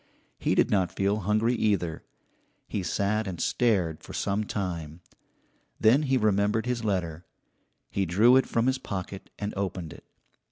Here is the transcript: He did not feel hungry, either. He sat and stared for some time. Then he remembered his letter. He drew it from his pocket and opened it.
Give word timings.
He 0.39 0.55
did 0.55 0.71
not 0.71 0.91
feel 0.95 1.17
hungry, 1.17 1.53
either. 1.53 2.03
He 2.67 2.81
sat 2.81 3.27
and 3.27 3.39
stared 3.39 4.01
for 4.01 4.13
some 4.13 4.45
time. 4.45 5.01
Then 5.79 6.01
he 6.01 6.17
remembered 6.17 6.65
his 6.65 6.83
letter. 6.83 7.23
He 7.91 8.07
drew 8.07 8.35
it 8.35 8.47
from 8.47 8.65
his 8.65 8.79
pocket 8.79 9.29
and 9.37 9.53
opened 9.55 9.93
it. 9.93 10.07